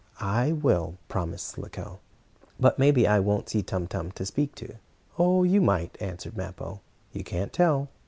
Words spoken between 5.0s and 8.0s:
"Oh, you might," answered Mappo. "You can't tell."